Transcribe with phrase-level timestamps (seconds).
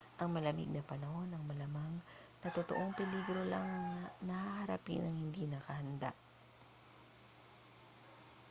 [0.19, 1.95] ang malamig na panahon ang malamang
[2.41, 3.69] na totoong peligro lang
[4.27, 4.35] na
[4.65, 6.09] haharapin ng hindi nakahanda